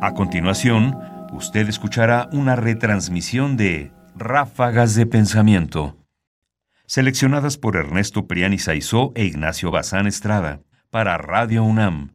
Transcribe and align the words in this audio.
A 0.00 0.14
continuación, 0.14 0.96
usted 1.32 1.68
escuchará 1.68 2.28
una 2.32 2.54
retransmisión 2.54 3.56
de 3.56 3.90
Ráfagas 4.14 4.94
de 4.94 5.06
Pensamiento, 5.06 5.96
seleccionadas 6.86 7.56
por 7.56 7.74
Ernesto 7.74 8.28
Priani 8.28 8.58
Saizó 8.58 9.10
e 9.16 9.24
Ignacio 9.24 9.72
Bazán 9.72 10.06
Estrada, 10.06 10.60
para 10.90 11.18
Radio 11.18 11.64
UNAM. 11.64 12.14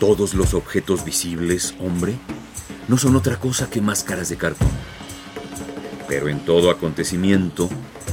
Todos 0.00 0.32
los 0.32 0.54
objetos 0.54 1.04
visibles, 1.04 1.74
hombre, 1.78 2.14
no 2.88 2.96
son 2.96 3.16
otra 3.16 3.36
cosa 3.36 3.68
que 3.68 3.82
máscaras 3.82 4.30
de 4.30 4.36
cartón. 4.36 4.70
Pero 6.08 6.28
en 6.28 6.40
todo 6.40 6.70
acontecimiento, 6.70 7.68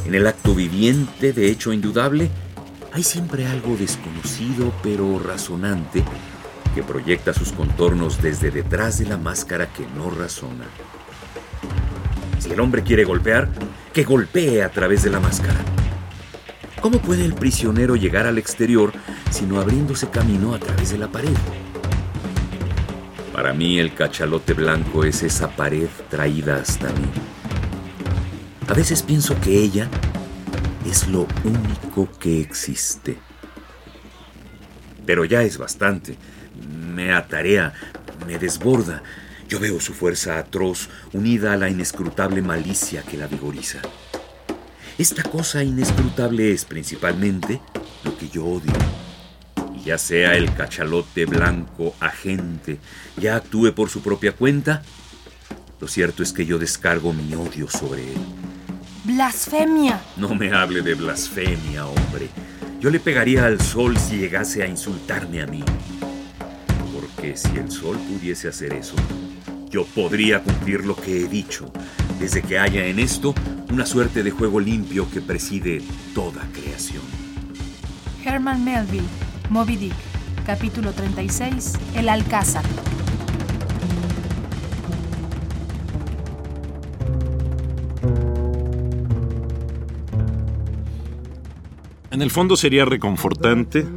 en 0.05 0.15
el 0.15 0.27
acto 0.27 0.53
viviente 0.53 1.31
de 1.31 1.49
hecho 1.49 1.71
indudable, 1.71 2.29
hay 2.91 3.03
siempre 3.03 3.47
algo 3.47 3.77
desconocido 3.77 4.73
pero 4.83 5.17
razonante 5.19 6.03
que 6.75 6.83
proyecta 6.83 7.33
sus 7.33 7.53
contornos 7.53 8.21
desde 8.21 8.51
detrás 8.51 8.99
de 8.99 9.05
la 9.05 9.17
máscara 9.17 9.71
que 9.71 9.87
no 9.95 10.09
razona. 10.09 10.65
Si 12.37 12.51
el 12.51 12.59
hombre 12.59 12.83
quiere 12.83 13.05
golpear, 13.05 13.47
que 13.93 14.03
golpee 14.03 14.61
a 14.61 14.71
través 14.71 15.03
de 15.03 15.09
la 15.09 15.21
máscara. 15.21 15.57
¿Cómo 16.81 16.99
puede 16.99 17.23
el 17.25 17.35
prisionero 17.35 17.95
llegar 17.95 18.25
al 18.25 18.39
exterior 18.39 18.91
sino 19.29 19.61
abriéndose 19.61 20.09
camino 20.09 20.55
a 20.55 20.59
través 20.59 20.91
de 20.91 20.97
la 20.97 21.07
pared? 21.07 21.29
Para 23.31 23.53
mí 23.53 23.77
el 23.77 23.93
cachalote 23.93 24.53
blanco 24.53 25.03
es 25.03 25.21
esa 25.21 25.55
pared 25.55 25.87
traída 26.09 26.55
hasta 26.55 26.87
mí. 26.87 27.05
A 28.67 28.73
veces 28.73 29.03
pienso 29.03 29.39
que 29.39 29.59
ella 29.59 29.87
es 30.89 31.07
lo 31.07 31.27
único 31.43 32.11
que 32.19 32.41
existe. 32.41 33.19
Pero 35.05 35.23
ya 35.23 35.43
es 35.43 35.59
bastante. 35.59 36.17
Me 36.95 37.13
atarea, 37.13 37.73
me 38.25 38.39
desborda. 38.39 39.03
Yo 39.47 39.59
veo 39.59 39.79
su 39.79 39.93
fuerza 39.93 40.39
atroz 40.39 40.89
unida 41.13 41.53
a 41.53 41.57
la 41.57 41.69
inescrutable 41.69 42.41
malicia 42.41 43.03
que 43.03 43.17
la 43.17 43.27
vigoriza. 43.27 43.81
Esta 45.01 45.23
cosa 45.23 45.63
inescrutable 45.63 46.51
es 46.51 46.63
principalmente 46.63 47.59
lo 48.03 48.15
que 48.19 48.29
yo 48.29 48.45
odio. 48.45 48.71
Y 49.75 49.85
ya 49.85 49.97
sea 49.97 50.35
el 50.35 50.53
cachalote 50.53 51.25
blanco 51.25 51.95
agente, 51.99 52.77
ya 53.17 53.37
actúe 53.37 53.73
por 53.73 53.89
su 53.89 54.03
propia 54.03 54.33
cuenta, 54.33 54.83
lo 55.79 55.87
cierto 55.87 56.21
es 56.21 56.31
que 56.31 56.45
yo 56.45 56.59
descargo 56.59 57.13
mi 57.13 57.33
odio 57.33 57.67
sobre 57.67 58.03
él. 58.11 58.19
Blasfemia. 59.03 59.99
No 60.17 60.35
me 60.35 60.53
hable 60.53 60.83
de 60.83 60.93
blasfemia, 60.93 61.87
hombre. 61.87 62.29
Yo 62.79 62.91
le 62.91 62.99
pegaría 62.99 63.47
al 63.47 63.59
sol 63.59 63.97
si 63.97 64.19
llegase 64.19 64.61
a 64.61 64.67
insultarme 64.67 65.41
a 65.41 65.47
mí. 65.47 65.63
Porque 66.93 67.35
si 67.35 67.57
el 67.57 67.71
sol 67.71 67.97
pudiese 67.97 68.49
hacer 68.49 68.73
eso, 68.73 68.93
yo 69.71 69.85
podría 69.85 70.43
cumplir 70.43 70.85
lo 70.85 70.95
que 70.95 71.21
he 71.21 71.27
dicho, 71.27 71.71
desde 72.19 72.41
que 72.41 72.59
haya 72.59 72.85
en 72.85 72.99
esto 72.99 73.33
una 73.71 73.85
suerte 73.85 74.21
de 74.21 74.31
juego 74.31 74.59
limpio 74.59 75.09
que 75.09 75.21
preside 75.21 75.81
toda 76.13 76.41
creación. 76.51 77.01
Herman 78.23 78.63
Melville, 78.65 79.07
Moby 79.49 79.77
Dick, 79.77 79.93
capítulo 80.45 80.91
36, 80.91 81.79
El 81.95 82.09
Alcázar. 82.09 82.65
En 92.11 92.21
el 92.21 92.29
fondo 92.29 92.57
sería 92.57 92.83
reconfortante 92.83 93.87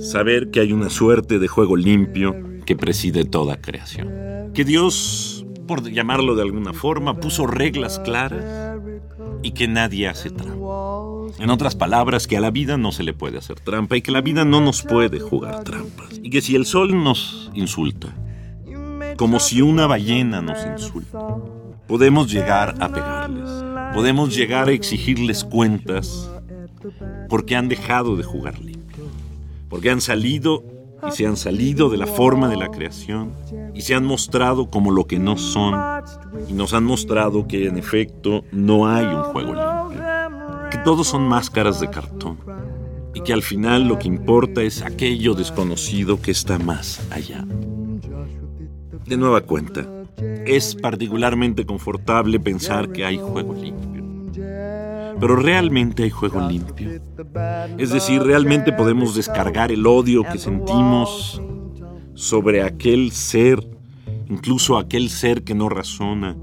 saber 0.00 0.50
que 0.50 0.60
hay 0.60 0.74
una 0.74 0.90
suerte 0.90 1.38
de 1.38 1.48
juego 1.48 1.76
limpio 1.76 2.47
que 2.68 2.76
preside 2.76 3.24
toda 3.24 3.62
creación. 3.62 4.52
Que 4.52 4.62
Dios, 4.62 5.46
por 5.66 5.90
llamarlo 5.90 6.34
de 6.34 6.42
alguna 6.42 6.74
forma, 6.74 7.18
puso 7.18 7.46
reglas 7.46 7.98
claras 7.98 8.76
y 9.42 9.52
que 9.52 9.66
nadie 9.66 10.06
hace 10.06 10.28
trampa. 10.28 11.32
En 11.38 11.48
otras 11.48 11.76
palabras, 11.76 12.26
que 12.26 12.36
a 12.36 12.42
la 12.42 12.50
vida 12.50 12.76
no 12.76 12.92
se 12.92 13.04
le 13.04 13.14
puede 13.14 13.38
hacer 13.38 13.58
trampa 13.58 13.96
y 13.96 14.02
que 14.02 14.12
la 14.12 14.20
vida 14.20 14.44
no 14.44 14.60
nos 14.60 14.82
puede 14.82 15.18
jugar 15.18 15.64
trampas. 15.64 16.20
Y 16.22 16.28
que 16.28 16.42
si 16.42 16.56
el 16.56 16.66
sol 16.66 17.02
nos 17.02 17.50
insulta, 17.54 18.14
como 19.16 19.40
si 19.40 19.62
una 19.62 19.86
ballena 19.86 20.42
nos 20.42 20.58
insulta, 20.66 21.20
podemos 21.86 22.30
llegar 22.30 22.74
a 22.80 22.92
pegarles, 22.92 23.48
podemos 23.94 24.36
llegar 24.36 24.68
a 24.68 24.72
exigirles 24.72 25.42
cuentas 25.42 26.30
porque 27.30 27.56
han 27.56 27.70
dejado 27.70 28.14
de 28.16 28.24
jugar 28.24 28.58
limpio, 28.58 29.04
porque 29.70 29.88
han 29.88 30.02
salido 30.02 30.77
y 31.06 31.10
se 31.12 31.26
han 31.26 31.36
salido 31.36 31.90
de 31.90 31.96
la 31.96 32.06
forma 32.06 32.48
de 32.48 32.56
la 32.56 32.68
creación 32.68 33.32
y 33.74 33.82
se 33.82 33.94
han 33.94 34.04
mostrado 34.04 34.70
como 34.70 34.90
lo 34.90 35.06
que 35.06 35.18
no 35.18 35.36
son 35.36 35.74
y 36.48 36.52
nos 36.52 36.74
han 36.74 36.84
mostrado 36.84 37.46
que 37.46 37.66
en 37.66 37.78
efecto 37.78 38.44
no 38.50 38.88
hay 38.88 39.06
un 39.06 39.22
juego 39.24 39.54
limpio, 39.54 40.04
que 40.70 40.78
todos 40.78 41.06
son 41.06 41.28
máscaras 41.28 41.80
de 41.80 41.90
cartón 41.90 42.38
y 43.14 43.20
que 43.20 43.32
al 43.32 43.42
final 43.42 43.88
lo 43.88 43.98
que 43.98 44.08
importa 44.08 44.62
es 44.62 44.82
aquello 44.82 45.34
desconocido 45.34 46.20
que 46.20 46.30
está 46.30 46.58
más 46.58 47.00
allá. 47.10 47.44
De 49.06 49.16
nueva 49.16 49.40
cuenta, 49.40 49.86
es 50.46 50.74
particularmente 50.74 51.64
confortable 51.64 52.38
pensar 52.40 52.90
que 52.90 53.04
hay 53.04 53.18
juego 53.18 53.54
limpio. 53.54 53.87
Pero 55.20 55.36
realmente 55.36 56.04
hay 56.04 56.10
juego 56.10 56.40
limpio. 56.48 57.00
Es 57.76 57.90
decir, 57.90 58.22
realmente 58.22 58.72
podemos 58.72 59.14
descargar 59.14 59.72
el 59.72 59.86
odio 59.86 60.22
que 60.24 60.38
sentimos 60.38 61.42
sobre 62.14 62.62
aquel 62.62 63.12
ser, 63.12 63.66
incluso 64.28 64.78
aquel 64.78 65.10
ser 65.10 65.44
que 65.44 65.54
no 65.54 65.68
razona, 65.68 66.36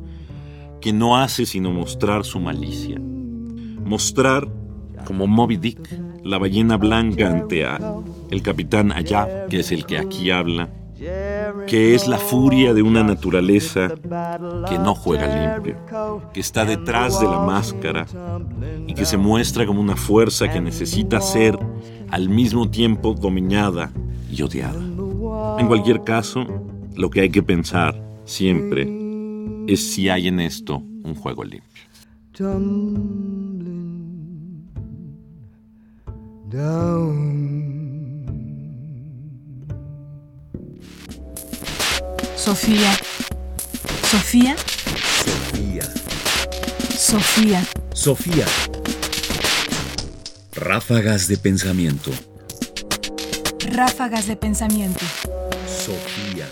que 0.81 0.93
no 0.93 1.17
hace 1.17 1.45
sino 1.45 1.71
mostrar 1.71 2.25
su 2.25 2.39
malicia. 2.39 2.99
Mostrar, 2.99 4.47
como 5.05 5.27
Moby 5.27 5.57
Dick, 5.57 6.01
la 6.23 6.37
ballena 6.37 6.77
blanca 6.77 7.29
ante 7.29 7.65
el 8.31 8.41
capitán 8.41 8.91
Ayab, 8.91 9.47
que 9.47 9.59
es 9.59 9.71
el 9.71 9.85
que 9.85 9.97
aquí 9.97 10.31
habla, 10.31 10.69
que 11.67 11.95
es 11.95 12.07
la 12.07 12.17
furia 12.17 12.73
de 12.73 12.81
una 12.81 13.03
naturaleza 13.03 13.89
que 14.69 14.77
no 14.77 14.95
juega 14.95 15.55
limpio, 15.55 15.77
que 16.33 16.39
está 16.39 16.65
detrás 16.65 17.19
de 17.19 17.27
la 17.27 17.39
máscara 17.39 18.05
y 18.87 18.93
que 18.93 19.05
se 19.05 19.17
muestra 19.17 19.65
como 19.65 19.81
una 19.81 19.95
fuerza 19.95 20.51
que 20.51 20.61
necesita 20.61 21.21
ser 21.21 21.57
al 22.09 22.29
mismo 22.29 22.69
tiempo 22.69 23.13
dominada 23.13 23.91
y 24.31 24.41
odiada. 24.41 24.81
En 25.59 25.67
cualquier 25.67 26.03
caso, 26.03 26.45
lo 26.95 27.09
que 27.09 27.21
hay 27.21 27.29
que 27.29 27.43
pensar 27.43 28.01
siempre 28.25 28.87
es 29.67 29.91
si 29.91 30.09
hay 30.09 30.27
en 30.27 30.39
esto 30.39 30.77
un 30.77 31.15
juego 31.15 31.43
limpio. 31.43 31.83
Sofía. 42.45 42.95
Sofía. 44.03 44.55
Sofía. 45.25 45.93
Sofía. 46.95 47.65
Sofía. 47.91 48.45
Ráfagas 50.53 51.27
de 51.27 51.37
pensamiento. 51.37 52.11
Ráfagas 53.71 54.27
de 54.27 54.35
pensamiento. 54.35 55.03
Sofía. 55.67 56.47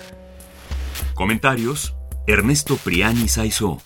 Comentarios: 1.13 1.93
Ernesto 2.25 2.77
Priani 2.77 3.27
Saizó. 3.27 3.79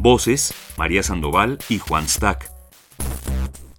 Voces: 0.00 0.54
María 0.76 1.04
Sandoval 1.04 1.60
y 1.68 1.78
Juan 1.78 2.08
Stack. 2.08 2.50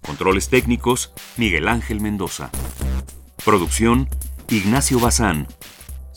Controles 0.00 0.48
técnicos, 0.48 1.12
Miguel 1.36 1.68
Ángel 1.68 2.00
Mendoza. 2.00 2.48
Producción, 3.44 4.08
Ignacio 4.48 4.98
Bazán. 4.98 5.46